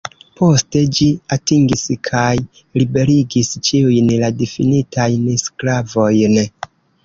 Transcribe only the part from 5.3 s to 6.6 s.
sklavojn.